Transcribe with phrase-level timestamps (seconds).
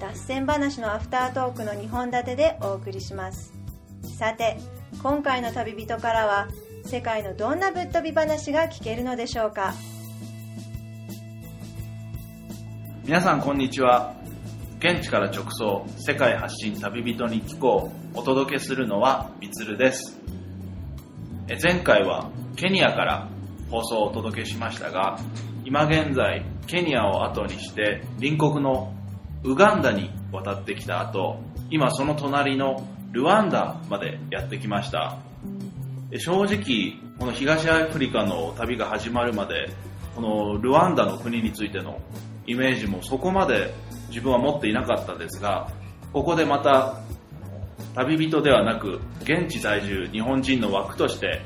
[0.00, 3.52] 脱線話のアフタートークの2本立てでお送りします。
[4.18, 4.56] さて
[5.02, 6.48] 今回の旅人からは
[6.84, 9.74] 世界のどんなぶっ飛び話が聞けるのでしょうか？
[13.04, 14.14] 皆さんこんにちは。
[14.78, 20.16] 現地から直送世界発信旅人に聞こうお届けするのはみつるです。
[21.48, 23.28] え前回はケニアから
[23.70, 25.18] 放送をお届けしましたが
[25.64, 28.94] 今現在ケニアを後にして隣国の
[29.44, 35.18] ウガンダに渡ってきた後今その隣のルワンダまでやってきました。
[36.16, 39.70] 正直この東アフリカの旅が始まるまで
[40.14, 42.00] このルワンダの国についての
[42.46, 43.74] イメージもそこまで
[44.08, 45.70] 自分は持っていなかったですが
[46.14, 47.02] ここでまた
[47.94, 51.42] 旅人ではなく現地在住日本人の枠として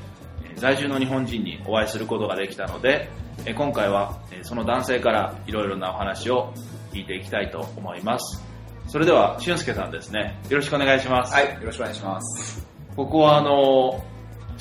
[0.54, 3.10] 在住の日本人にお会いすることができたので
[3.56, 6.54] 今回はその男性からいろいろなお話を
[6.92, 8.42] 聞いていきたいと思います
[8.88, 12.72] それでは俊介さんですねよろしくお願いします、はい、よろしくお願いします。
[12.96, 14.04] ここはあの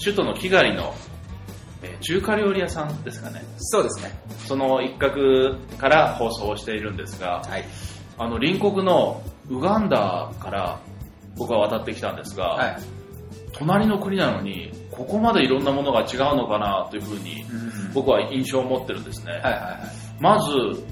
[0.01, 0.93] 首都のキガリの
[1.83, 4.11] えー中華料理屋さんですかねそうですね。
[4.47, 7.65] その一角から放送をしているんですが、はい。
[8.17, 10.79] あの隣国のウガンダから
[11.37, 12.77] 僕は渡ってきたんですが、はい。
[13.53, 17.43] 隣の国なのにここまでいろんなものが違うのかなというふうに
[17.93, 19.79] 僕は印象を持ってるんですね、はいはいはい。
[20.19, 20.83] まず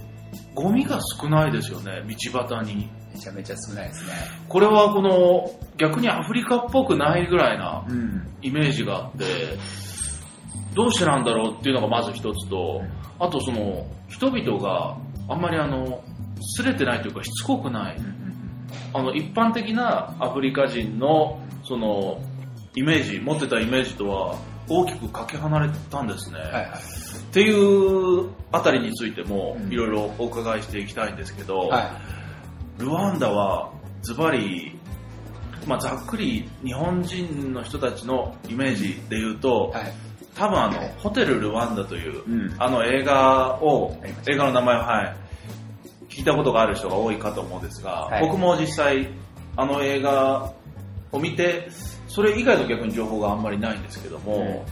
[0.61, 4.13] ゴミが少ないですよね道端にめちゃめちゃ少ないですね。
[4.47, 8.27] これはこの逆にアフリカっぽくないぐらいなうん。
[8.41, 9.25] イメージがあって
[10.75, 12.81] どうしてなんだろうっていうのがまず一つと
[13.19, 14.97] あとその人々が
[15.27, 16.03] あんまりあの
[16.41, 17.97] すれてないというかしつこくない
[18.93, 22.21] あの一般的なアフリカ人のその
[22.75, 24.35] イメージ持ってたイメージとは
[24.69, 26.65] 大きくかけ離れたんですね、はいはい。
[26.65, 26.71] っ
[27.31, 31.99] ていうあたりについてもうんいろいろお伺いしていきたいんですけど、は
[32.77, 33.71] ルワンダは
[34.01, 34.77] ズバリ、
[35.67, 39.77] まあ、ざっくり日本人の人たちのイメージで言うと、い。
[39.77, 39.93] はい。
[40.35, 45.15] 多分あのホテルルワンダという、うんあの映画を映画の名前をはい
[46.07, 49.09] 聞いたことがある人が多いかと思うんですが、はい僕も実際
[49.57, 50.53] あの映画
[51.11, 51.69] を見て
[52.07, 54.65] それ以外の逆に情報があんまりないんですけども、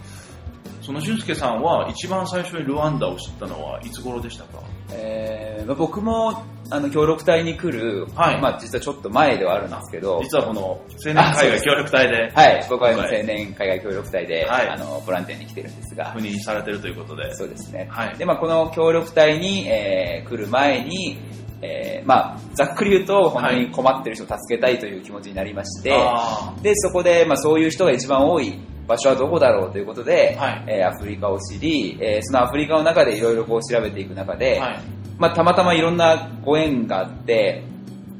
[0.82, 4.62] その俊介さんは一番最初にルワンダを知ったのはいつ頃でしたか？
[4.90, 8.42] えーまあ、僕も、あの、協力隊に来る、はい。
[8.42, 12.32] まあ、実はちょっと前ではあるんですけど、実はこの青年海外協力隊で。
[12.34, 14.70] はい、僕は青年海外協力隊で、はい。
[14.70, 16.16] あの、ボランティアに来てるんですが。
[16.16, 17.34] 赴、任されてるということで。
[17.36, 17.90] そうですね。
[17.92, 18.18] はい。
[18.18, 21.18] で、まあ、この協力隊に、えー来る前に、
[21.62, 30.64] えーまあ、ざっくり言うと、本当に困ってる人を助けたいという気持ちになりまして、あで、そこで、まあ、そういう人が一番多い場所はどこだろうということで、はい。
[30.68, 34.80] えーアフリカを知り、えーそのアフリカの中でいろいろこう調べていく中で、ーはい。
[35.18, 37.64] まあ、たまたまいろんなご縁があって、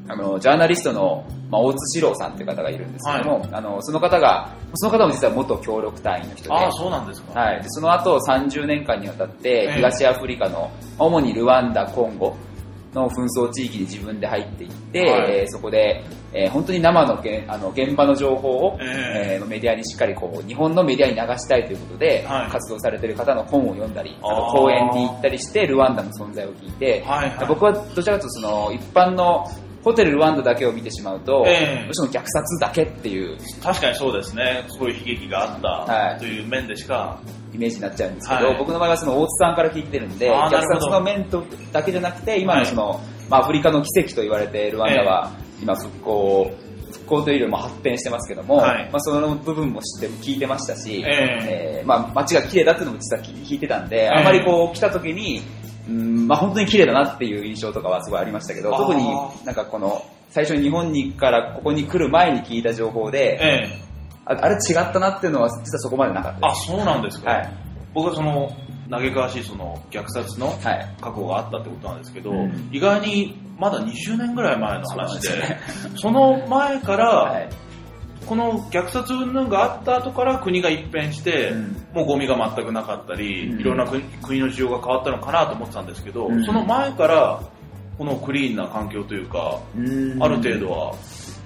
[0.08, 9.66] あの、ジャーナリストの、まあ、大津史郎さんという方がいるんですけども、あの、その方が、その方も実は元協力隊員の人で、ああそうなんですか、はい、でその後30年間にわたっええ。
[9.68, 12.36] て東アフリカの主にルワンダ、コンゴ
[12.94, 15.38] の紛争地域に自分で入っていって、はい。
[15.40, 22.50] えーそこで、えー本当に生のげんあの現場の情報を、ええーメディアにしっかりこう日本のメディアに流したいということで、はい。
[22.50, 27.46] 活動されている方の本を読んだりあと講演に行ったりしてルワンダの存在を聞いて、はいはい。
[27.46, 29.46] 僕はどちらかというとその一般の
[29.84, 31.84] ホテルルワンダだけを見てしまうと、ええ。
[31.84, 33.38] どうしても虐殺だけっていう。
[33.62, 34.64] 確かにそうですね。
[34.68, 36.18] そういう悲劇があった、はい。
[36.18, 37.20] という面でしか
[37.52, 38.58] イメージになっちゃうんですけど、はい。
[38.58, 40.80] 僕の場合はその大津さんから聞いてるんで、虐あーなるほど。
[40.80, 46.50] 殺の面とだけじゃなくて、今のその、まあ、アフリカの奇跡と言われているルワンダは、今復興、
[46.92, 48.88] 復興というよりも発展してますけども、はい。
[48.90, 51.82] まあ、その部分も知って聞いてましたし、ええ。
[51.84, 55.42] ーまあ、街が綺麗だっていうのも実は聞いてたんで、えあんまりこう来た時に、
[55.88, 59.04] うんまあ、本当に綺麗だなっていう印象とかはすごいありましたけど、特に
[59.44, 63.87] なんかこの、最初に日本にからここに来る前に聞いた情報で、ええ
[64.28, 66.54] ああれ違ったなっていうのは実はそこまでなかったあ。
[66.54, 67.52] そうなんですか、はい。
[67.94, 68.54] 僕はその
[68.90, 70.94] 嘆かわしいその虐殺のはい。
[71.00, 75.58] 過去があったってことなんですけど、うん意外にまだ20年ぐらい前の話でそで
[75.98, 77.48] その前から、はい。
[78.26, 87.40] この虐殺云々があった後から国が一変して、うんもうゴミが全くなかったり、うんいろんな国国の事情が変わったのかなと思ってたんですけど、うんその前から
[87.96, 90.94] このクリーンな環境というか、うんある程度は、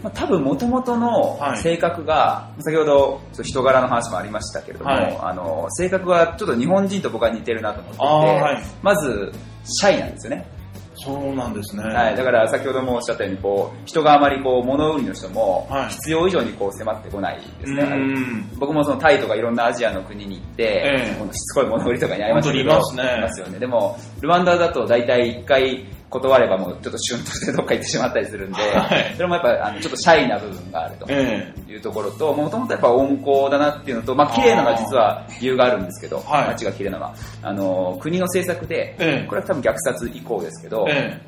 [0.02, 1.58] まあ、多分元々のはい。
[1.58, 5.18] 性格が、先ほど人柄の話もありましたけれども、はい。
[5.20, 8.62] あの性格はちょっと日本人と僕は似てるなと思っていて、はい。
[8.82, 9.32] まず
[9.64, 10.46] シャイなんですよね、
[10.94, 11.84] そうなんですね。
[11.84, 15.88] はい、だから先ほどもおっしゃったようにこう人があまりこう物売りの人もはい。
[15.90, 18.50] 必要以上にこう迫ってこないですね、うん。
[18.58, 21.16] 僕もそのタイとかいろんなアジアの国に行って、ええ。
[21.18, 23.02] このしつこい物売りとかに会いましたけどいますね。
[23.18, 23.58] いますよね。
[23.58, 29.12] でもルワンダだと大体一回断ればもうちょっとシュンとしてどっか行ってしまったりするんで、はい。
[29.16, 31.06] それもやっぱあのちょっとシャイな部分があると。
[31.08, 36.46] えいうところと、もともとやっぱ温厚だなっていうのと、まあ綺麗なのが実は理由があるんですけど、はい。
[36.48, 39.26] 街が綺麗なのは、あの、国の政策で、ええ。
[39.26, 41.18] これは多分虐殺以降ですけど、え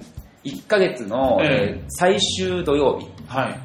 [0.45, 0.49] え。
[0.49, 1.49] 1ヶ月の、ええ
[1.79, 1.81] え。
[1.81, 3.59] ー最終土曜日えはい。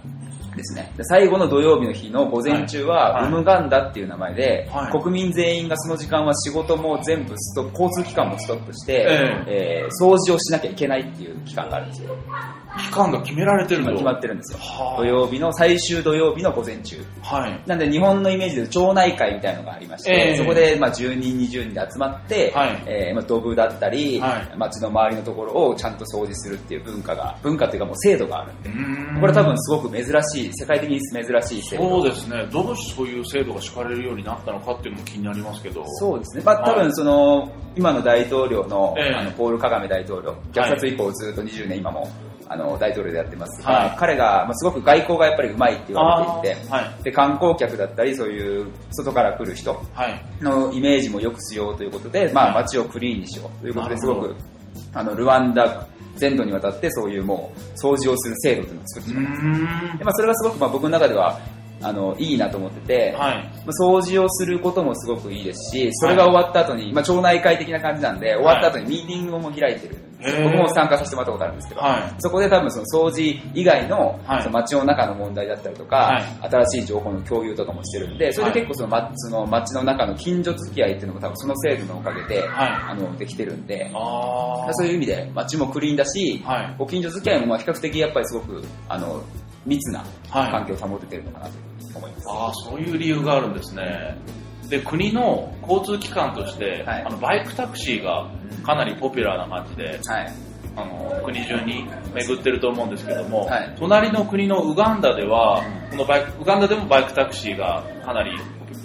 [0.56, 0.92] ですね。
[0.98, 12.16] で最後の土曜日の日の午前中は、はいウムガンダっていう名前で、はい国民全員がその時間は仕事も全部ストップ、交通機関もストップして、ええー掃除をしなきゃいけないっていう期間があるんですよ。
[12.78, 13.92] 期間が決められてると。
[13.92, 14.60] 決まってるんですよ。
[14.60, 17.04] はあ土曜日の、最終土曜日の午前中。
[17.22, 17.62] はい。
[17.66, 31.90] なんで日本のイメージで町内会みたいなのがありまして、ええそこでまあ10人、20人で集まって、はいえーまあ、ドブだったり、はい街の周りのところをちゃんと掃除するっていう文化が、文化っていうかもう制度があるんで、これ多分すごく珍しい、世界的に珍しい制度。
[31.90, 32.48] そうですね。
[32.52, 35.84] どうしてそういう制度が敷かれるようになったのかっていうのも気になりますけど。
[35.86, 36.44] そうですね。
[36.46, 42.10] まあ多分その、今の大統領の,、ええあのポール・カガメ大統領、虐殺以降ずっと20年今も、
[42.52, 50.44] あの大統領でやってますが、はい彼が、まあ、すごく外交がやっぱりうまいって言われていて、はいで観光客だったりそういう外から来る人はい。
[50.44, 54.36] のイメージも良くしようということで、まあ、街をクリーンにしようということですごく
[54.94, 59.98] あのルワンダ全土にわたってそういうもう掃除をする制度というのを作ってうしまいましたーん。
[59.98, 61.40] でまあ、それがすごくまあ僕の中では
[61.82, 63.36] あのいいなと思ってて、はい。
[63.44, 72.16] まあ掃除をすることもすごくいいですし、それが終わった後に、まあ、町内会的な感じなんで、終わった後にミーティングも開いてる僕も参加させてもらったことあるんですけど、はい。
[72.20, 74.44] そこで多分その掃除以外の,、はい。
[74.44, 76.50] その街の中の問題だったりとか、はい。
[76.50, 82.70] 新しい情報の共有とかもしてるんで、それで結構その,、ま、その街の中の近所付き合いっていうのも多分その制度のおかげで、はい。
[82.92, 83.90] あのできてるんで。
[83.92, 86.76] そういう意味で街もクリーンだし、はい。
[86.78, 89.22] ご近所付き合いもまあ比較的やっぱりすごくあの
[89.66, 90.52] 密なはい。
[90.52, 91.52] 環境を保ててるのかなと
[91.96, 92.30] 思います。
[92.30, 94.18] ああ、そういう理由があるんですね。
[94.70, 97.04] で、国の交通機関として、はい。
[97.04, 98.30] あのバイクタクシーが
[98.64, 100.34] かなりポピュラーな感じで、はい。
[100.76, 103.76] あの国中に巡ってると思うんですけども、はい。
[103.78, 108.32] 隣の国のウガンダでは、このバイクウガンダでもバイクタクシーがかなり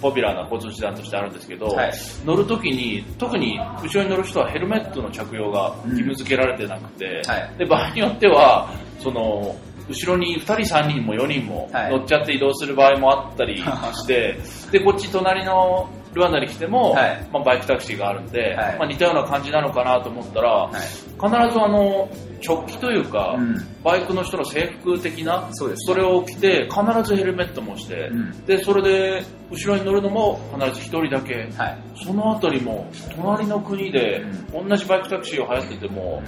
[0.01, 1.93] ポピュラーな交通手段としてあるんですけど、はい。
[2.25, 7.57] 乗るときに特に後ろに乗る人はヘルメットの着用が義務付けられてなくて、はい。
[7.57, 9.55] で場合によってはその
[9.89, 11.91] 後ろに2人3人も4人もはい。
[11.91, 14.37] 乗っちゃって移動する場合もあったりして、
[14.71, 17.29] でこっち隣のルワンダに来ても、はい。
[17.31, 18.77] まあ、バイクタクシーがあるんで、はい。
[18.79, 20.81] まあ、似たような感じなのかなと思ったら、はい。
[20.81, 22.09] 必ずあの
[22.45, 23.55] 直帰というか、うん。
[23.83, 28.45] バイクの人の制服的なそうですれを着て必ずヘルメットもして、うん。
[28.45, 31.77] でそれで後ろに乗るのも必ず1人だけ、はい。
[32.03, 36.23] そのあたりも隣の国で同じバイクタクシーを流行ってても、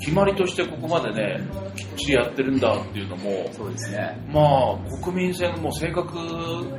[0.00, 1.40] 決まりとしてここまでね
[1.76, 4.18] きっちりやってるんだっていうのもそうですね。
[4.28, 6.14] まあ国民性のもう性格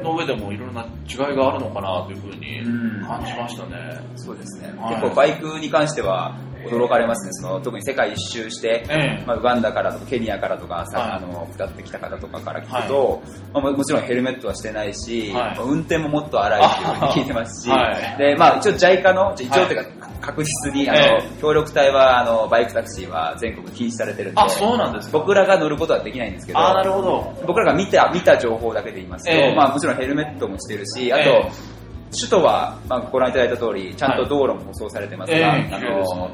[0.03, 3.06] の上でもいろんな違いがあるのかなというふうにうん。
[3.06, 4.00] 感じましたね。
[4.16, 4.74] そうですね。
[4.78, 4.96] はい。
[4.96, 7.34] 結構バイクに関しては驚かれますね。
[7.34, 9.24] その特に世界一周して、ええ。
[9.26, 11.12] まあ、ウガンダからとかケニアからとかさ、はい。
[11.14, 13.22] あの下ってきた方とかから聞くと、
[13.54, 18.18] まあ、ももちろんヘルメットはしてないし、運転ももっと荒いっていうふうに聞いてますし、はい。
[18.18, 25.18] でまあ、一応 JICA の一応っていうか、確実にあの、え協力隊はあのバイクタクシーは全国禁止されてるんであそうなんですか。
[25.18, 27.44] 僕らが乗ることはできないんですけどああなるほど。
[27.48, 29.56] 僕らが見た見た情報だけで言いますと、ええ。
[29.56, 31.71] まあ、もちろんヘルメットもしてるし、あと、ええ
[32.12, 36.32] 首都は、まあ、ご覧いただいた通り、ちゃんと道路も舗装されてますが、ええあの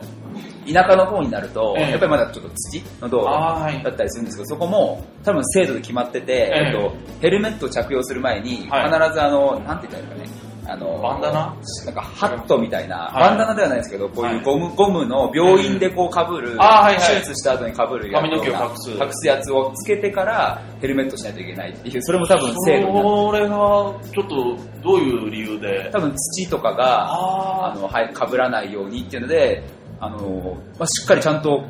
[0.71, 1.91] 田舎の方になると、ええ。
[1.91, 6.65] やっぱりまだちょっと土の道路だったりするんですけど、そこも多分制度で決まってて、ええ。
[6.67, 11.55] えっと、ヘルメットを着用する前に、必ずはいあの、なんて言ったらいいですかね、あのバンダナ？
[11.85, 13.29] なんかハットみたいな、はい。
[13.29, 17.07] バンダナではないですけど、こういうゴム,、ゴムの病院でこう被る、あーはいはい。
[17.07, 18.91] 手術した後に被るやつ髪の毛を隠す。
[18.91, 23.95] 隠すやつをつけてからヘルメットしないといけないっていう、それも多分制度それがちょ
[24.25, 25.89] っとどういう理由で？
[25.91, 29.63] 多分土とかがああの、はい、被らないようにっていうので、
[29.99, 31.63] あのまあ、しっかりちゃんと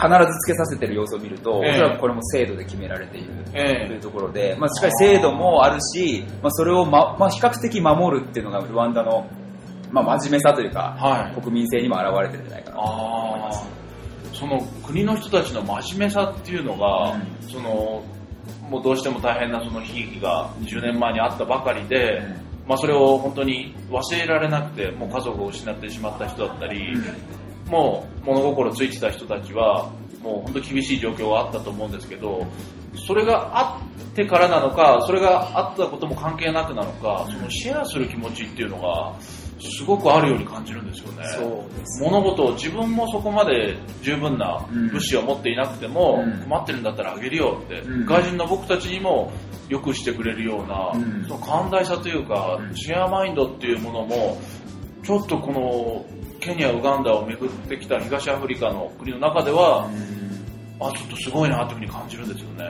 [0.00, 1.70] 必ずつけさせてる様子を見ると、ええ。
[1.72, 3.86] おそらくこれも制度で決められているとえ。
[3.90, 9.28] えいうところで、まあ、しっかり制度もあるし、まあ、それを、ままあ、比較的守るっていうのがルワンダの、
[9.90, 11.40] まあ、真面目さというか、はい。
[11.40, 13.66] 国民性にも表れてるんじゃないかなと思いあます。
[14.32, 14.34] ー。
[14.34, 18.02] その国の人たちの真面目さっていうのが、うその
[18.70, 22.22] もうどうしても大変なその悲劇が20年前にあったばかりで、
[22.66, 26.94] まあ、それを本当に忘れられなくてもう家族を失ってしまった人だったり、
[27.70, 29.90] もう物心ついてた人たちは
[30.22, 32.46] もう本当厳しい状況があったと思うんですけど、
[33.06, 39.14] それがあってからなのか、それがあったことも関係なくなのか、そのシェアする気持ちっていうのが、
[39.60, 41.24] すごくあるように感じるんですよね。
[41.28, 42.02] そうです。
[42.02, 46.42] 物事を自分もそこまで十分な物資を持っていなくても、うん。
[46.44, 48.06] 困ってるんだったらあげるよって、うん。
[48.06, 49.30] 外人の僕たちにも
[49.68, 51.24] よくしてくれるような、うん。
[51.24, 52.76] その寛大さというか、うん。
[52.76, 54.40] シェアマインドっていうものも
[55.02, 59.88] ちょっとこのケニア、ウガンダを巡ってきた東アフリカの国の中では、
[60.80, 62.64] あちょっとすごいなというふうに感じるんですよね。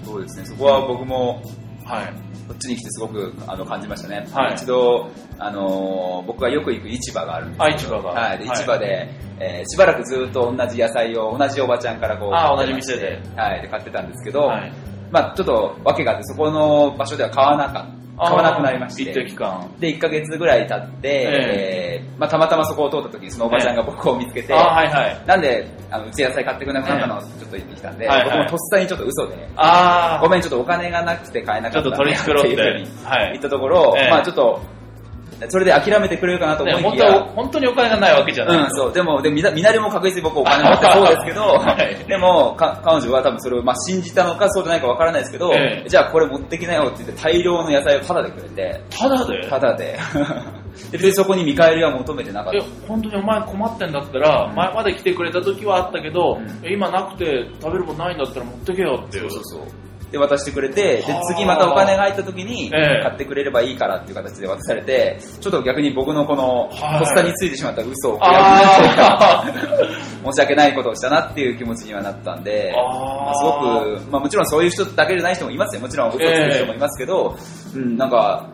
[0.00, 0.04] うん。
[0.04, 1.42] そうですね、そこは僕も
[1.84, 2.12] はい。
[2.46, 4.26] こっちに来てすごくあの感じましたね。
[4.32, 4.54] はい。
[4.54, 8.10] 一度、あのー僕がよく行く市場があるんですあ、市場が。
[8.10, 9.08] はい、で市場で、
[9.40, 13.20] えーしばらくずっと同じ野菜を同じおばちゃんからこうあ同じ店で。
[13.36, 14.72] はい、で買ってたんですけど、はい。
[15.10, 17.86] まあちょっと訳があってそこの場所では買わなか
[18.18, 19.70] 買わなくなりまし一定て期間。
[19.78, 22.04] で1ヶ月ぐらい経って、ええ。
[22.04, 25.26] ーまあ、たまたまそこを通った時にそのおばちゃんが僕を見つけて、あ、はいはい。
[25.26, 28.30] なんであのうち野菜買ってくれなくなったのってちょっと言ってきたんで、はいはい。
[28.30, 34.60] 僕もとっさにちょっと嘘であごめんちょっとお金がなくて買えなかったっと取り繕ってっていうふうにはい言ったところ、ええまあちょっと
[35.48, 38.64] それで諦めてくれるかなと思ね、いきや、本当は本当にお金がないわけじゃない。
[38.64, 38.92] うん、そう。
[38.92, 49.48] でも、で、みな、みなりも確実に僕お金持ってそうですけど、はいでも、か、彼女は多分それを、まあ、信じたのかそうじゃないかわからないですけど、ええじゃあこれ持ってきなよって言って大量の野菜をタダでくれて、ただで？
[49.48, 49.98] タダで。
[50.90, 52.64] で、別にそこに見返りは求めてなかっえた。
[52.86, 59.30] 本当にお前困ってんだったら、うん前まで来てくれた時はあったけど、うんえ今なくて食べるもんないんだったら持ってけよっていう。
[59.30, 59.87] そうそう。
[60.10, 61.34] で、渡してくれて、では、あ。
[61.34, 63.02] 次またお金が入った時に、ええ。
[63.02, 67.04] 買ってくれればいいからっていう形で渡されて、ちょっと逆に僕のこの、はい。
[67.04, 68.28] とっさについてしまった嘘を悔い
[70.24, 73.52] 申し訳ないことをしたなっていう気持ちにはなったんで、あまあ、すご
[74.06, 75.82] く、まあ、もちろんそういう人だけじゃない人もいますよ。
[75.82, 77.36] もちろん嘘をつく人もいますけど、
[77.74, 78.48] うん、なんか、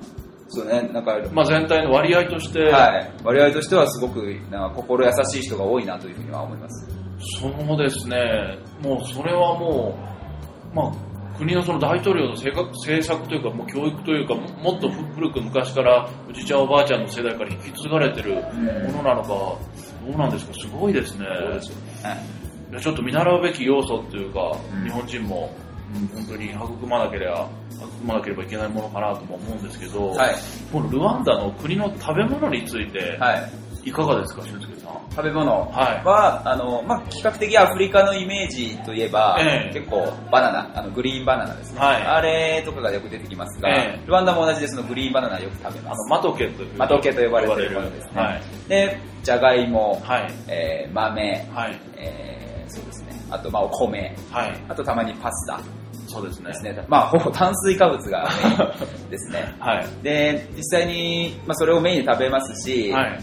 [0.49, 6.87] そうね、なんか、まあ全体の割合として、はい、我々としてはすごくなんか心優しい人が多いなというふうには思います。
[7.41, 9.97] そうですね、もうそれはも
[10.73, 18.41] う、まあ、国のその大統領の政策というか、もう教育というか、ももっと古く昔から、おじいちゃんおばあちゃんの世代から引き継がれてるも
[18.93, 19.59] のなのか、ど
[20.15, 21.27] うなんですか、すごいですね。
[21.27, 21.35] は
[22.15, 25.55] いいやちょっと見習うべき要素っていうか、うん日本人も、
[25.95, 30.35] うん、本当に育まなければ、育まなければいけないものかなとも思うんですけど、はい。
[30.73, 33.37] このルワンダの国の食べ物について、は
[33.85, 33.89] い。
[33.91, 34.74] いかがですか、俊介。
[35.15, 41.81] 食べ物はいは、あの、まあ、比較的アフリカのイメージといえば、ええ結構バナナ、あの、グリーンバナナですね。
[41.81, 46.01] はいあれとかがよく出てきますが、ええルワンダも同じでそのグリーンバナナよく食べます。
[46.11, 46.77] あの、マトケという。
[46.77, 48.21] マトケと呼ばれているものですね。
[48.21, 48.43] はい。
[48.69, 50.33] で、じゃがいも、はい。
[50.49, 51.81] えー豆、はい。
[51.97, 53.13] えーそうですね。
[53.31, 54.65] あと、まあ、お米、はい。
[54.69, 55.61] あとたまにパスタ
[56.09, 56.49] そうですね。
[56.49, 56.85] ですね。
[56.89, 59.55] まあ、ほぼ炭水化物がメインですね。
[59.59, 59.87] はい。
[60.03, 63.21] で、実際に、まあ、それをメインで食べますし、はい。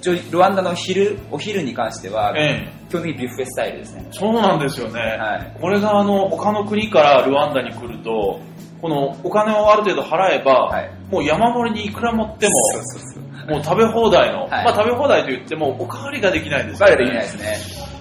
[0.00, 4.08] 一応、ルワンダの昼、お昼に関しては、ええ基本的にビュッフェスタイルですね。
[4.10, 4.98] そうなんですよね。
[4.98, 8.40] はいこれがあの、他の国からルワンダに来ると、
[8.80, 13.50] このお金をある程度払えば、はいもう山盛りにいくら持っても、そうそうそう。
[13.50, 17.56] もう食べ放題の、はいまあ食べ放題と言っても、おかわりができないんですよ、バレできないですね。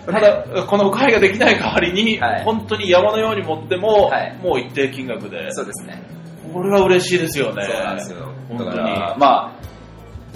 [0.06, 6.02] ただ、このおかわりができない代わりに、はい本当に山のように持っても、はいもう一定金額で、そうですね。
[6.54, 7.64] これは嬉しいですよね。
[7.64, 8.34] そうなんですよ。
[8.48, 8.78] 本当に。
[9.18, 9.52] まあ、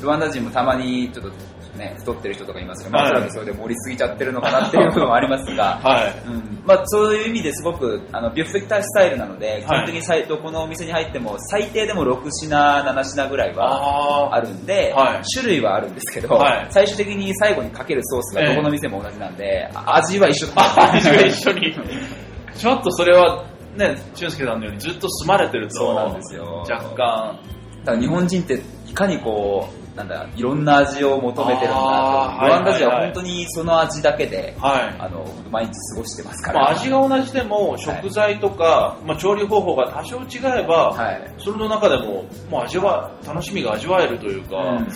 [0.01, 1.31] ルワンダ人もたまにちょっと
[1.77, 3.11] ね、太ってる人とかいますけど、まあ、はい。
[3.13, 6.13] おそらくそれで盛りすぎちゃってるのかなっていう部分もありますが、 はい。
[6.27, 6.63] うん。
[6.65, 15.21] まあ、そういう意味ですごくあのビュッフェスタイルなので、基本的にさいどこのお店に入っても最低でも6品、7品ぐらいはああるんで、はい。
[15.33, 16.67] 種類はあるんですけど、はい。
[16.69, 20.49] 最終的に最後にかけるソースがどこの店も同じなんで、あ味は一緒。
[20.55, 21.75] あ、 味が一緒に。
[22.55, 26.63] ちょっとそれは、ね、俊介さんのようにずっと住まれてると、そうなんですよ。
[26.69, 27.39] 若干、
[27.83, 32.45] だから日本人っていかにこう、なんだ、いろんな味を求めてるんだあーと。
[32.45, 34.95] ルワンダ人はいはいはいは本当にその味だけで、はい。
[34.99, 36.61] あの、毎日過ごしてますから。
[36.61, 41.33] まあ、味が同じでも食材とか、まあ、調理方法が多少違えば、はい。
[41.37, 44.87] それの中でももう味は楽しみが味わえるというか、うん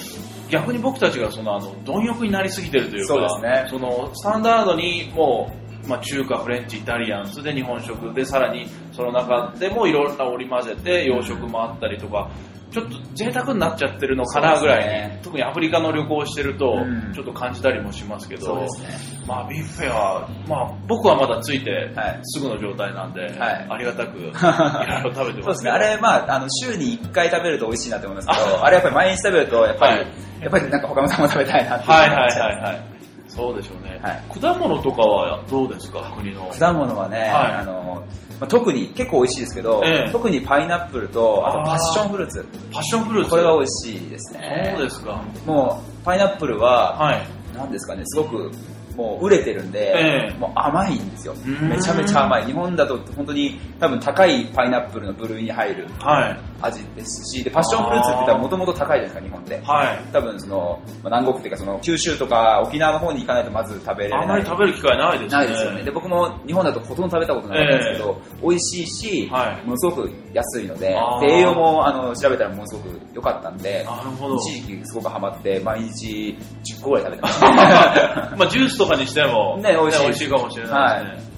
[0.49, 5.51] 逆に僕たちがそのあの貪欲になりすぎてるというかそうですねそのスタンダードにも
[5.85, 12.29] う、まあ、中華フレンチイタリアンそれで日本食でさらにその中でもいろんな織り交ぜて洋食もあったりとか。
[12.77, 18.89] ちょっと贅沢になっちゃってるのかなぐらいね特にアフリカの旅行をしてるとうんちょっと感じたりもしますけど、そうですね。
[19.27, 25.43] まあビュッフェは、まあ僕はまだついてはいすぐの状態なんで、はいありがたく いろいろ食べてそうですね。
[25.43, 25.73] ますけど。
[25.73, 30.07] あれ、まあ、あの、週に1回食べると美味しいなと思いますけど、あれやっぱり毎日食べると、やっぱり、はい
[30.39, 32.96] やっぱりなんか他のさんも食べたいなっていうはいはい思っちゃうはいはい。
[33.37, 33.99] そうでしょうね。
[34.01, 36.51] はい果物とかはどうですか、国の。
[36.59, 37.27] 果物はね、はい
[37.61, 38.03] あの、
[38.39, 42.45] まあ、特に結構美味しいですけど、ええ特にパイナップルと、あとパッションフルーツ。
[42.73, 43.29] パッションフルーツ？
[43.29, 44.73] これが美味しいですね。
[44.75, 45.21] そうですか。
[45.45, 47.21] もう、パイナップルは、はい。
[47.55, 48.51] なんですかね、すごく、
[48.97, 56.39] もう売れてるんで、ええもう甘いんですよめちゃめちゃ甘い日本だと本当に多分高いパイナップルの部類に入るはい。
[56.59, 59.99] 味ですしでパッションフルーツって言ったらもともと高いじゃないですか日本ではい。
[60.11, 65.37] 多分その、まあ、南国っていうかその九州とか沖縄の方に行かないとまず食べれないあんまり食べる機会ないですね。
[65.37, 65.83] ないですよね。
[65.83, 74.35] で、僕も日本だとほとんど食べたことなかったんですけど、美味しいし、はいものすごく安いのでで栄養もあの調べたらものすごく良かったんで、なるほど。
[74.37, 77.47] 一時期すごくハマって、毎日10個ぐらい食べてました。
[78.37, 81.31] まあ、ジュースとかにしても、ね美味しい美味しいかもしれないですね。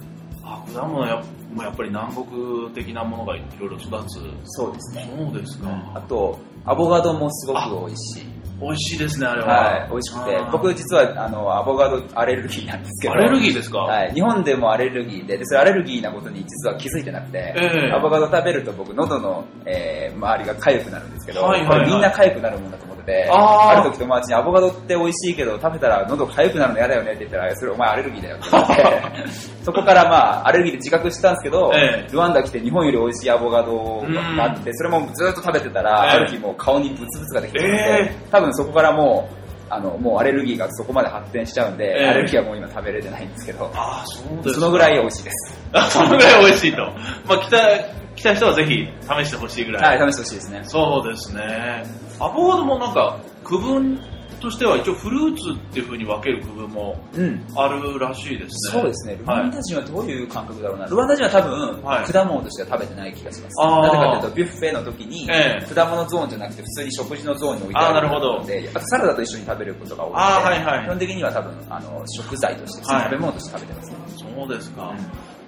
[0.43, 1.15] あ、果物や、
[1.53, 4.19] もうやっぱり南国的なものがいろいろ育つ。
[4.45, 5.09] そうですね。
[5.17, 5.69] そうですか。
[5.95, 8.29] あと、アボカドもすごく美味しい。
[8.61, 9.47] 美味しいですね、あれは。
[9.47, 13.77] はい、美味しくて僕実はあのアボカドアレルギーなんですけど、アレルギーですか？
[13.79, 29.31] はい、日本でもアレルギーでで、それアレルギーなことに実は気づいてなくて、ええアボカド食べると僕、喉の、えー周りが痒くなるんですけど、はいはいはいこれみんな痒くなるもんだと思ってて、ある時友達にアボカドって美味しいけど、食べたら喉痒くなるの嫌だよねって言ったら、それお前アレルギーだよって言って、
[29.63, 34.05] そこからまあ、アレルギーで自覚したんですけど、ええルワンダ来て日本より美味しいアボカド
[34.37, 39.39] があって、それもずっと食べてたら、ええある日もう顔にブツブツができてしまって、え多分そこからもう、
[39.71, 45.59] あの、もうアレルギーがそこまで発展しちゃうんで、ええアレルギーはもう今食べれてないんですけど、ああ、そうそのぐらい美味しいです。
[45.73, 46.77] あそのぐらい美味しいと。
[47.27, 47.57] まあ、来た、
[48.15, 49.99] 来た人はぜひ試してほしいぐらい。
[49.99, 50.61] はい、試してほしいですね。
[50.65, 51.83] そうですね。
[52.19, 53.99] アボカドもなんか、区分
[54.39, 57.45] としては一応フルーツっていう風に分ける区分もうん。
[57.55, 58.81] あるらしいですね。
[58.81, 59.17] そうですね。
[59.17, 60.85] ルはいワンダ人はどういう感覚だろうな。
[60.87, 63.55] ルワンダ人は多分、はい果物としては食べてない気がします。
[63.61, 73.95] あーなぜかというと、ビュッフェの時に、ええ果物ゾーンじゃなくて、普通に食事のゾーンに置いてあーあるなるほどので、あとサラダと一緒に食べることが多いので、あーはいはい基本的には多分、あの、食材として、はい食べ物として食べてますね。
[74.37, 74.93] そうですか。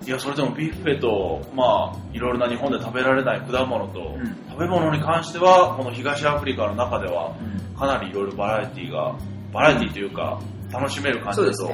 [0.06, 4.36] いや、それでもビュッフェと、まあ、いろいろな日本で食べられない果物と、ん。
[4.50, 7.78] 食べ物に関しては、この東アフリカの中では、うん。
[7.78, 9.16] かなりいろいろバラエティが、
[9.54, 10.40] バラエティというか、
[10.72, 11.72] 楽しめる感じだと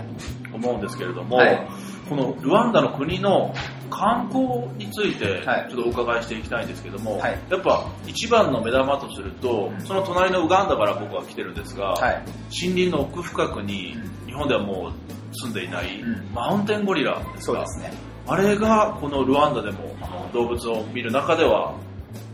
[0.53, 1.67] 思うんですけれども、はい。
[2.09, 3.53] このルワンダの国の
[3.89, 5.69] 観光についてはい。
[5.69, 7.39] ちょっとお伺いしていきたいんですけども、はい。
[7.49, 9.85] やっぱ一番の目玉とすると、うん。
[9.85, 12.23] その隣のウガンダから僕は来てるんですが、はい。
[12.61, 16.33] 森林の奥深くに日本ではもう住んでいないうん。
[16.33, 18.06] マウンテンゴリラですか、そうですね。
[18.27, 19.95] あれがこのルワンダでも
[20.33, 21.73] 動物を見る中では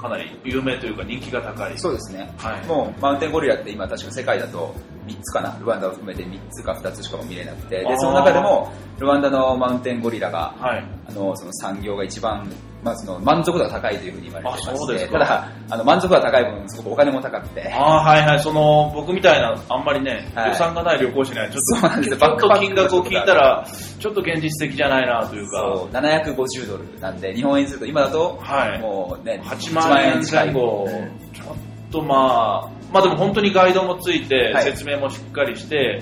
[0.03, 1.77] かなり有名というか人気が高い。
[1.77, 2.29] そうですね。
[2.37, 4.75] はいもう、マウンテンゴリラって今確か世界だと
[5.07, 5.57] 3つかな。
[5.59, 7.77] ルワンダを含めて3つか2つしかも見れなくて。
[7.83, 10.85] で、その中でも、ルワンダのマウンテンゴリラが、はい。
[11.07, 12.51] あの、その産業が一番、
[12.83, 18.39] まあその満足度が高いというふうに言われてまして、ただ、あの、満足度が高い分、すごくお金も高くて、ああ、はいはい。
[18.39, 20.49] その、僕みたいな、あんまりね、はい。
[20.49, 22.09] 予算がない旅行者には、ちょそうなんっと、です。
[22.11, 23.65] よちょっと金額を聞いたら、
[23.99, 28.79] ちょっと現実的じゃないなというか、そう、750ドルなんで、日本円にすると今だと、はい。
[28.81, 30.87] もうね、8万円前後、
[31.33, 31.55] ちょっ
[31.91, 34.63] とまあ、まあでも本当にガイドもついて、はい。
[34.65, 36.01] 説明もしっかりして、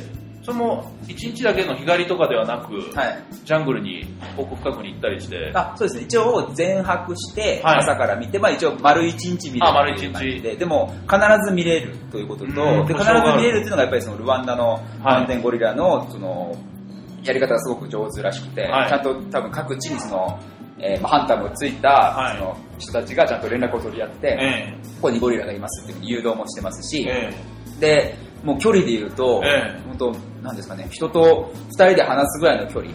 [0.51, 3.23] それも1日だけの日帰りとかではなく、はい。
[3.45, 4.05] ジャングルに
[4.37, 7.79] 奥深くに行ったりして、あそうですね、一応全泊して、はい。
[7.79, 10.01] 朝から見て、まあ一応丸一日見れるあ丸一日。
[10.01, 12.87] っていう感じで、でも必ず見れるということと、うん。
[12.87, 14.81] で必ず見れるっていうのがやっぱりそのルワンダのはい。
[15.01, 16.55] マウンテンゴリラのその
[17.23, 18.89] やり方がすごく上手らしくて、はい。
[18.89, 20.39] ちゃんと多分各地にその、
[20.79, 22.37] えーまあハンターもついた、はい。
[22.37, 27.79] その人たちがちゃんと連絡を取り合って、えここにゴリラがいますっていう誘導もしてますし、ええ。
[27.79, 32.91] で、もう距離で言うと、ええ本当なんですかね、人と二人で話すぐらいの距離。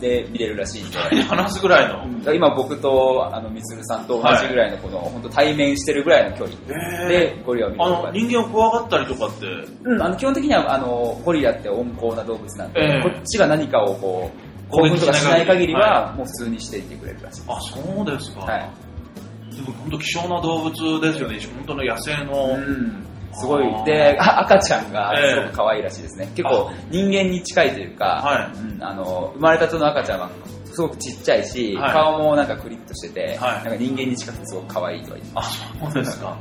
[0.00, 1.88] で見れるらしいんで、話すぐらい
[2.24, 2.32] の？
[2.32, 6.56] 今僕とあのみつるさんと同じぐらいのこの、本当対面してるぐらいの距離
[7.04, 7.78] えでゴリラを見
[8.20, 9.46] る人間を怖がったりとかって、
[9.82, 14.30] うん、あの基本的にはあのゴリラって温厚な動物なんで、ええこっちが何かをこ
[14.68, 18.42] う興奮とかしない限りは、もう普通にしていてくれるらしいであ、そうですか。
[18.42, 18.46] す。
[18.46, 19.56] はい。
[19.56, 21.40] でも本当希少な動物ですよね。
[21.56, 22.54] 本当の野生の。
[22.54, 23.05] うん
[23.38, 23.84] すごい。
[23.84, 25.34] で、あ赤ちゃんがええ。
[25.34, 26.26] すごく可愛いらしいですね。
[26.34, 28.58] 結構人間に近いというか、はい。
[28.58, 30.30] うんあの生まれたての赤ちゃんは
[30.64, 31.92] すごくちっちゃいし、はい。
[31.92, 33.54] 顔もなんかクリッとしてて、はい。
[33.56, 36.38] なんか人間に近くてすごく可愛いとは言ってあ、そうですか。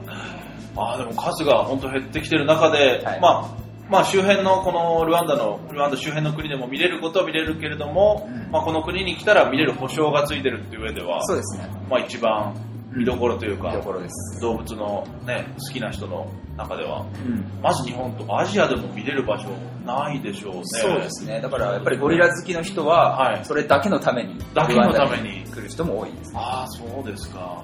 [0.77, 3.19] あ、でも数が本当減ってきてる中で、はい。
[3.21, 8.51] まあ、まあ周辺のこのルワンダの、ルワンダ周辺の国でも見れることは見れるけれども、うん。
[8.51, 11.69] まあこの国に来たら見れる保証がついてるっていう上では、そうですね。
[11.89, 12.53] まあ一番
[12.95, 14.39] 見どころというか、見どころです。
[14.41, 19.49] 動物のね、好きな人の中では、うんまず日本とアジアでも見れる場所
[19.85, 20.63] ないでしょうね。
[20.65, 21.41] そうですね。
[21.41, 26.31] だからやっぱりゴリラ好きの人は、はいそれだけのために、だけのために来る人も多いです。
[26.35, 27.63] ああ、そうですか。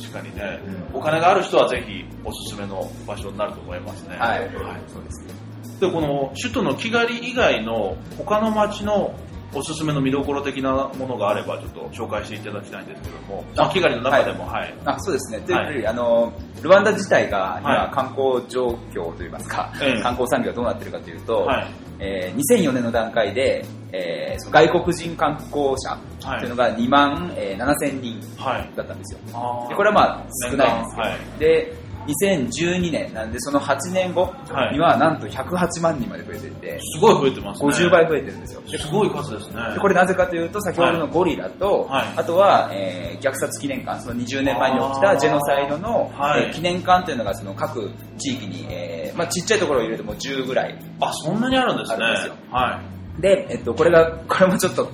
[0.00, 0.60] 確かにね、
[0.92, 4.16] うんお金がある人はぜひおすすめの場所になると思いますね。
[4.16, 4.50] はい。
[4.88, 5.34] そうですね。
[5.80, 9.14] で、この首都のキガリ以外の他の町の
[9.54, 14.74] おすすめの見どころ的なものがあればちょっと紹介していただきたいんですけども、あ、キガリの中でも、はい。
[14.84, 15.40] あそうですね。
[15.46, 16.32] というはいより、あの、
[16.62, 21.66] ルワンダ自体がはい今観光状況といいますか、ええ観光産業がどうなってるかというと、はい。
[21.98, 28.68] えー2004年の段階で、えーその外国人観光者はいというのが2万、えー7000人はい。
[28.76, 29.20] だったんですよ。
[29.68, 34.32] でこれはまあ少ないんですけど、はいで2012年なんでその8年後
[34.72, 37.68] にはなんと108万人まで増えていて、すごい増えてますね。
[37.68, 38.60] 50倍増えてるんですよ。
[38.62, 39.74] ですごい数ですね。
[39.74, 52.04] でこれなぜかというと先ほどのゴリラと、はいあとは、えー虐殺記念館その20年前に起きたジェノサイドの、はいえー記念館というのがその各地域に、えーまあ、ちっちゃいところを入れても10ぐらいあ、そんなにあるんですね。
[52.04, 52.80] あるんですよは
[53.18, 53.22] い。
[53.22, 54.88] で、えっと、これがこれもちょっと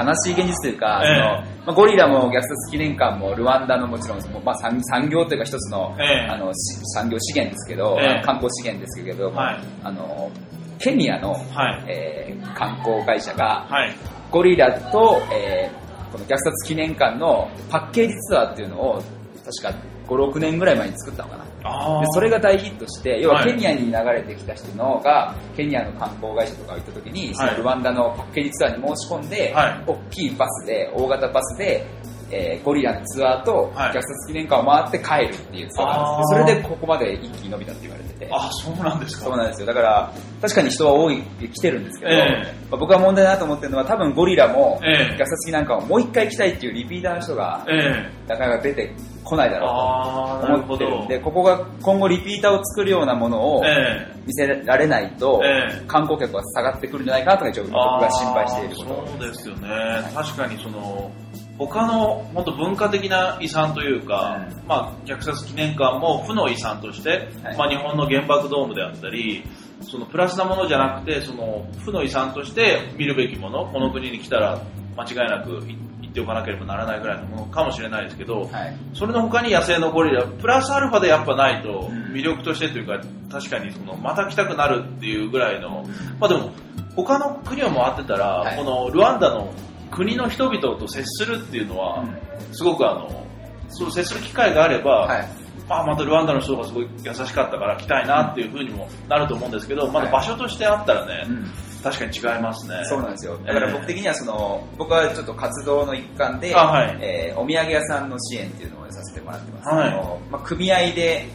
[0.00, 1.20] 悲しい現実というか、え
[1.66, 6.28] まあ、ゴリラも虐殺記念館もルワンダのもちろんまあ、産産業というか一つの,、ええ。
[6.30, 6.56] あのし
[6.94, 9.58] 産業資源ですけど、え観光資源ですけど、はい。
[9.84, 10.30] あの
[10.78, 11.84] ケニアの、はい。
[11.88, 13.94] えー観光会社がはい。
[14.30, 19.02] ゴリラと、えーこの虐殺記念館のパッケージツアーっていうのを
[19.62, 21.44] 確か56年ぐらい前に作ったのかな。
[21.44, 23.52] あでそれが大ヒットして要ははい。
[23.52, 29.84] ケニアに流れてきた人のがケニアの観光会社とか行った時にそのルワンダのパッケージツアーに申し込んで、はい。
[29.86, 31.86] 大きいバスで大型バスで、
[32.30, 33.90] えーゴリラのツアーとはい。
[33.90, 36.34] 虐殺記念館を回って帰るっていうツアーなんです。
[36.36, 36.46] あー。
[36.46, 38.28] でそれでここまで一気に伸びたって言われてて。
[38.32, 39.24] あ、そうなんですか。
[39.24, 39.66] そうなんですよ。
[39.66, 40.12] だから
[40.42, 42.54] 確かに人は多い来てるんですけど、ええ。
[42.70, 45.16] まあ僕は問題だなと思ってるのは多分ゴリラもええ。
[45.16, 48.28] 虐殺記念館をもう一回来たいっていうリピーターの人がええ。
[48.28, 50.74] なかなか出てこないだろうと思。
[50.74, 54.20] ってるんで、ここが今後リピーターを作るようなものをええ。
[54.26, 55.84] 見せられないと、ええ。
[55.86, 59.68] 観光客は下がってくるんじゃないかなというのが一応僕が心配しているこあーそうですよね。
[60.14, 61.10] 確かにその、
[61.66, 69.44] 他のもっと文化的な遺産というか、うんまあ、虐殺記念館も負の遺産として、はいまあ、日本の原爆ドームであったり、
[69.82, 74.62] そのプラスなものじゃなくて、その負の遺産として見るべきもの、この国に来たら
[74.96, 78.54] 間違いなく言っておかなければならないぐらいのものかもしれないですけど、と。
[78.54, 78.76] はい。
[78.94, 85.84] それの他に野生のゴリラ、プラスアルファでやっぱないとうん魅力としてというか、確かにそのまた来たくなるっていうぐらいの、
[86.18, 86.52] まあでも
[86.96, 89.52] 他の国を回ってたら、はいこのルワンダの
[89.90, 92.04] 国の人々と接するっていうのは、
[92.52, 93.26] すごくあの、
[93.68, 95.28] そう接する機会があれば、はい。
[95.68, 101.46] まあ、またルワンダの人がすごい優しかったから来たいなっていうふうにもなると思うんですけど、まだ場所としてあったらね、うん
[101.82, 102.84] 確かに違いますね。
[102.84, 103.38] そうなんですよ。
[103.38, 109.68] だから僕的にはその、僕はちょっと活動の一環で、あはいえーお土産屋さんの支援っていうのをさせてもらってます。
[109.70, 111.26] はいあのまあ、組合で、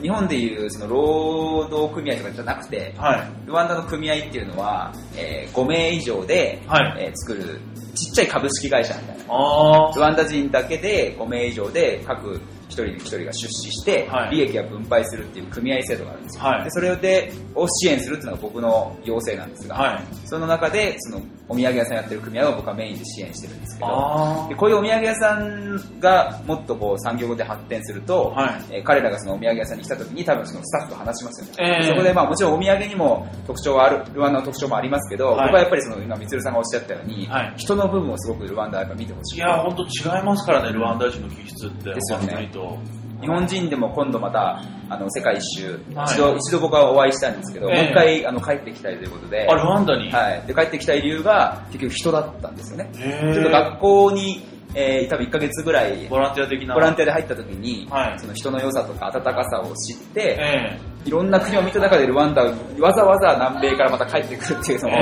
[0.00, 3.46] 日本でいうその労働組合とかじゃなくて、はい。
[3.46, 7.60] ルワンダの組合っていうのは、えー5名以上で、はいえー作る
[7.94, 9.24] ちっちゃい株式会社みたいな。
[9.28, 14.30] あルワンダ人だけで5名以上で各一人一人が出資してはい。
[14.30, 16.64] 利益が分配するっていう組合制度があるんですよ、はい。
[16.64, 20.04] でそれでを支援するっていうのが僕の要請なんですが、はい。
[20.24, 28.76] その中でそのお土産屋さんやってる組合を僕はメインで支援してるんですけどあでこういうお土産屋さんがもっとこう産業で発展すると、はい。
[28.76, 35.46] えー彼らがそのお土産屋さんに来た時に多分そのスタッフと話しますよね、ええそこでまあもちろんお土産にも特徴はあるルワンダの特徴もありますけど、はい。
[35.48, 37.54] 僕はやっぱりその今みつるさんがおっしゃったように、はい。
[37.56, 39.38] 人の部分をすごくルワンダはやっぱ見てほしい。
[39.38, 42.78] いや、本当違いますからね、ルワンダ人の気質って、ですよねと。
[43.20, 46.06] 日本人でも今度またあの世界一周、はい。
[46.06, 47.82] 一度一度僕はお会いしたんですけど、ええ。
[47.82, 50.10] もう一回あの帰ってきたいということで,、あ、ルワンダに？
[50.10, 52.90] はい、で帰ってきたい理由が結局人だったんですよね。
[52.96, 54.42] へーちょっと学校に、
[54.74, 56.74] えー多分1ヶ月ぐらいボランティア的な。
[56.74, 58.18] ボランティアで入った時に、はい。
[58.18, 64.92] その人の良さとか温かさを知って、えいろんな国を見た中でルワンダをわざわざ南米からまた帰ってくるっていうのを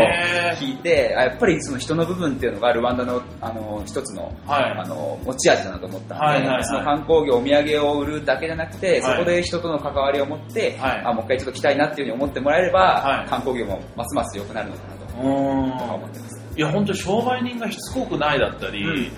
[0.56, 4.64] 聞いて、あやっぱりその人の部分っていうのがルワンダのあの一つの,、はい。
[4.78, 9.02] あの持ち味だなと思ったので、はいその観光業、お土産を売るだけじゃなくて、はい。
[9.02, 11.02] そこで人との関わりを持って、はい。
[11.04, 13.28] あもう一回ちょっと来たいなっていうふうに思ってもらえれば、はい。
[13.28, 16.42] 観光業もますます良くなるのかなと思ってます。
[16.56, 19.12] いや、本当に商売人がしつこくないだったり、うん。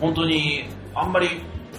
[0.00, 1.28] 本当にあんまり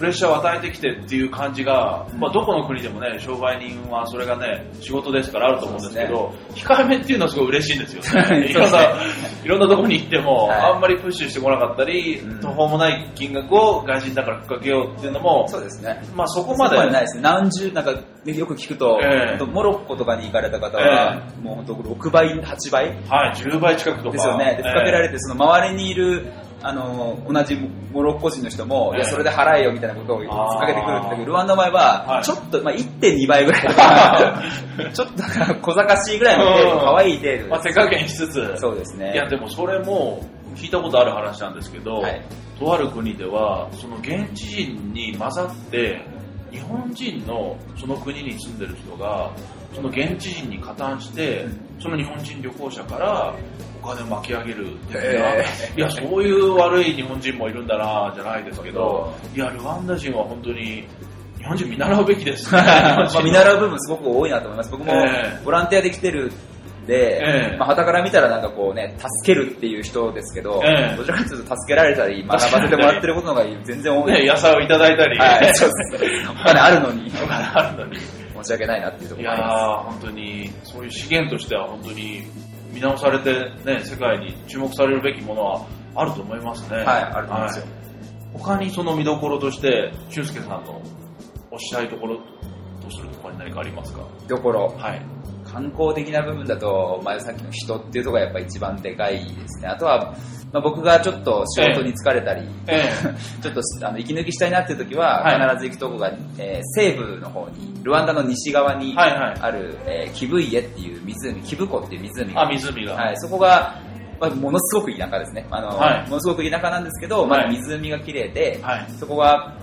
[0.00, 8.48] プレッシャーを与えてきてっていう感じが、まあ、どこの国でもね、商売人はそれがね、仕事ですからあると思うんですけど、控えめっていうのはすごい嬉しいんですよね。
[8.48, 8.78] いろんな、
[9.44, 16.00] いろんなとこに行っても、はいあんまりプッシュしてこなかったり、うん途方もない金額を外人だからかけようっていうのも、そうですね。
[16.14, 17.22] まあそこまで、ないですね。
[17.22, 17.92] 何十、なんか、
[18.24, 24.12] ねよく聞くと、ええほんとモロッコとかに行かれた方は、もう本当6倍、8倍はい、10倍近くとか。
[24.12, 24.44] ですよね。
[24.44, 26.26] で、ええかけられて、その周りにいる、
[26.62, 27.56] あの、同じ
[27.92, 32.24] モロッコ人の人も、いや、ええそれで払えよみたいなことをかけてくるんだけど、ルワンダの場合は、はい。
[32.24, 33.62] ちょっと、まあ、1.2倍ぐらい
[34.92, 35.22] ちょっと
[35.62, 39.12] 小賢しいぐらいの程度、うん可愛い程度まあ、手加減しつつ、そうですね。
[39.14, 42.22] いやでもそれも聞いたことある話なんですけど、はい。
[42.58, 46.04] とある国ではその現地人に混ざって
[46.50, 49.30] 日本人のその国に住んでる人が
[49.74, 51.60] その現地人に加担して、うん。
[51.80, 53.34] その日本人旅行者から
[53.82, 54.66] お金を巻き上げる。
[54.88, 55.44] 的な、え
[55.76, 60.86] いや、そういう悪い日本人もいるんだな、じゃないですけど、いや、ルワンダ人は本当に、
[61.38, 62.54] 日本人見習うべきです。
[62.54, 62.60] ね。
[62.62, 64.70] まあ見習う部分すごく多いなと思います。
[64.70, 65.44] 僕もええ。
[65.44, 67.56] ボランティアで来てるんで、ええ。
[67.56, 70.96] まあ、旗から見たらなんかこうね、助けるっていう人ですけど、ええ。
[70.96, 74.12] どちらかというと助けられたり、学ばせてもらってることの方が全然多い。
[74.12, 76.04] ね、野菜をいただいたり、はい、そうです。
[76.04, 76.28] ね。
[76.30, 77.96] お金あるのに、お金あるのに。
[78.42, 82.22] 申し訳ないなっていうとこいろがありまやー、本当に、そういう資源としては本当に
[82.72, 86.78] 見直されて、ね、世界に注目されるべきものはあると思いますね。
[86.78, 87.80] はいあると思いますよはい
[88.32, 90.80] 他にその見どころとして、俊介さんの
[91.50, 92.16] おっしゃいところ
[92.80, 94.06] とするところに何かありますか？
[94.20, 94.28] す。
[94.28, 95.02] ところ、はい。
[95.52, 99.68] 観光的な部分だと、まあ、さっきの人っていうところがやっぱ一番でかいですね。
[99.68, 100.14] あとは、
[100.52, 102.90] まあ、僕がちょっと仕事に疲れたり、え
[103.42, 112.94] ちょっとあの息抜きしたいなっていう時は、はい必ず行くとこが、えー西部の方に、ルワンダの西側にはいはいある、えーキブイエっていう湖、キブ湖っていう湖あ、が、湖が。
[112.94, 113.74] はい、そこが、
[114.20, 115.46] まあ、ものすごく田舎ですね。
[115.50, 118.86] あの、はいものすごく田舎なんですけど、まだはい湖が綺麗で、はい。
[118.98, 119.54] そこは、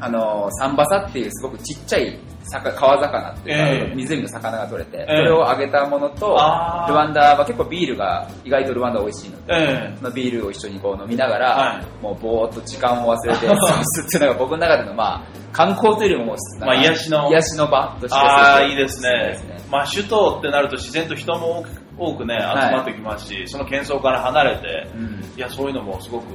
[0.00, 3.94] あの、サンバサっていうすごくちっちゃい魚川魚っていうか、ええ。
[3.94, 12.02] 湖の魚が取れて、えそれを揚げたものと、ルワンダは結構ビールが、意外とルワンダ美味しいので、えそのビールを一緒にこう飲みながら、はい。
[12.02, 17.28] もうぼーっと時間を忘れて 過ごすっていうのが僕の中でのまあ、観光というよりももう、まあ癒しの。
[17.28, 19.34] 癒しの場としてああ、いいですね。
[19.36, 19.58] すね。
[19.70, 25.24] まあ、首都ってなると自然と人も多く多くね、集はいまってきますし、その喧騒から離れて、うん。
[25.36, 26.26] いや、そういうのもすごく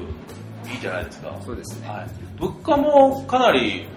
[0.71, 1.35] いいじゃないですか。
[1.45, 1.87] そうですね。
[1.87, 2.07] はい。
[2.39, 3.87] 物価もかなり、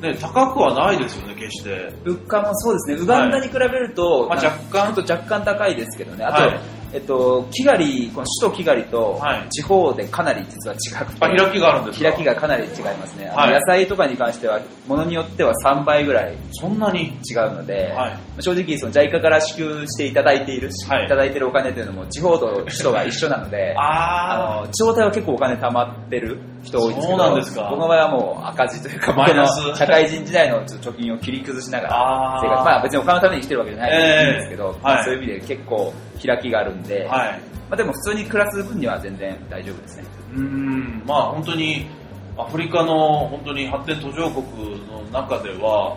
[0.00, 1.92] ね、高くはないですよね、決して。
[2.04, 9.48] 物価もそうですね、ウガンダに比べると、まあなん若干と若干高いですけどね、あと、はいえっと、キガリ、この首都キガリとはい。
[9.50, 12.10] 地方でかなり実は違くて、あ、開きがあるんですか？
[12.10, 13.52] 開きがかなり違いますね、はい。
[13.52, 17.08] 野菜とかに関しては、ものによっては3倍ぐらいそんなに？
[17.28, 18.42] 違うので、はい。
[18.42, 21.06] 正直その JICA から支給していただいている、はい。
[21.06, 27.68] い、ただいているお金というのも地方と首都が一緒なので、 ああの地方隊は結構お金貯まってる人多いんですけど、そうなんですか。
[27.70, 29.76] 僕の場合はもう赤字というか、僕のマイナス。
[29.76, 32.42] 社会人時代のちょっと貯金を切り崩しながらあー。
[32.44, 35.04] 生活、まあ別にお金のために生きてるわけじゃないんですけど、ええはい。
[35.04, 37.16] そういう意味で結構開きがあるんで、あ。
[37.16, 37.40] はい。
[37.70, 40.04] まあ、でも普通に暮らす分には全然大丈夫ですね。
[40.34, 41.86] うーん、まあ本当に、
[42.36, 45.96] アフリカの本当に発展途上国の中では、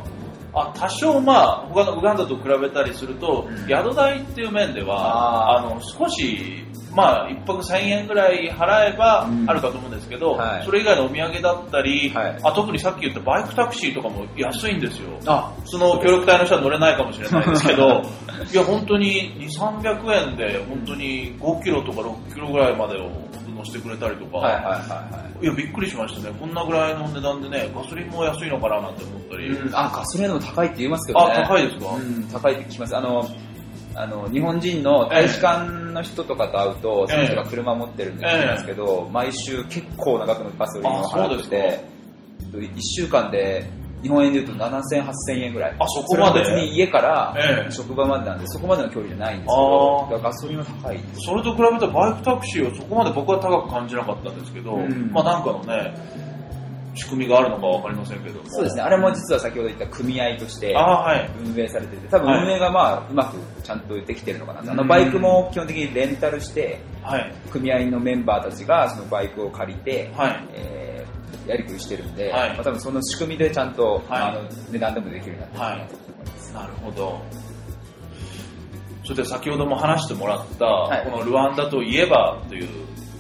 [0.54, 15.10] あ多少まあ他のウガンダと比べたりすると、うん宿代っていう面ではああの少しまあ一泊1000円ぐらい払えばうんあるかと思うんですけど、はいそれ以外のお土産だったり、はいあ特にさっき言ったバイクタクシーとかも安いんですよ。
[15.26, 18.04] あその協力隊の人は乗れないかもしれないですけど、
[18.52, 23.10] いや本当に2、300円で本当に5キロとか6キロぐらいまでを
[23.56, 26.36] 乗せてくれたりとか、はいはいはいはいやびっくりしましたね。
[26.40, 29.46] こんなぐらいの値段でね、ガソリンも安いのかななんて思ったり。
[29.46, 29.56] い。
[29.56, 31.34] うんあ、ガソリンの高いって言いますけどね。
[31.36, 31.96] あ高いですか？
[31.96, 32.98] うん、高いって聞きます。
[32.98, 33.24] あの、
[34.00, 41.50] あの日本人の大使館の人とかと会うと、ええその人が車持ってるんですけど、毎週結構な額のガソリンを払って。
[41.50, 41.84] て、
[42.54, 43.66] 1週間で
[44.04, 45.76] 日本円で言うと7000、8000円ぐらい。
[45.80, 46.42] あそこまで？
[46.42, 51.00] 別に家からええ職場までなんで、そこまでの距離じゃないんですけあど、ガソリンは高い。
[51.16, 55.12] それと比べてバイクタクシーはそこまで僕は高く感じなかったんですけど、うん。
[55.12, 55.96] まあなんかのね、
[56.98, 58.50] 仕組みがあるのかわかりませんけども。
[58.50, 60.76] そうですね、あれも実は先ほど言った組合として。
[61.46, 64.70] 運営されてて、多分はい運営がまあうまくちゃんとできてるのかなと。
[64.70, 67.34] あうんのバイクも基本的にレンタルして、はい。
[67.52, 70.48] 組合のメンバーたちがそのバイクを借りて、はい。
[70.54, 70.88] えー
[71.46, 76.54] やりくりしてるんで、はいまあ、多分その仕組みでちゃんと、はいあの値段でもできるようになってると思います。
[76.54, 77.22] なるほど。
[79.04, 82.68] それで先ほども話してもらった、はいこのルワンダといえばという、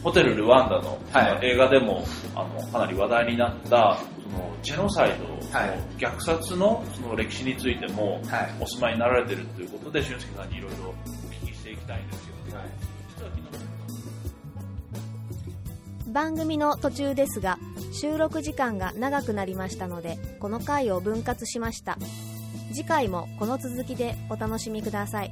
[0.03, 1.33] ホテルルワンダのそはい。
[1.35, 2.05] の映画でも、
[2.35, 5.25] あのかなり話題になった、そのジェノサイド、
[5.57, 5.79] はい。
[5.97, 8.53] 虐殺のその歴史についても、はい。
[8.59, 10.93] お住まいになられてるということで、俊介さんにいろいろお
[11.45, 12.35] 聞きしていきたいんですよ。
[12.47, 12.61] 実は
[13.19, 13.29] 昨
[16.07, 17.59] 日番組の途中ですが
[17.91, 21.97] 収録時間が長くなりましたのでこの回を分割しました。
[22.73, 25.31] 次回もこの続きでお楽しみください